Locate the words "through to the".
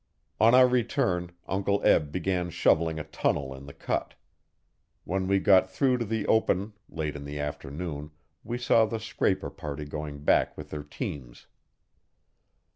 5.69-6.25